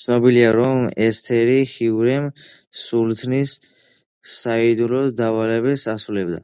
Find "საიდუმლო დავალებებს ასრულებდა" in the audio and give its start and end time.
4.36-6.42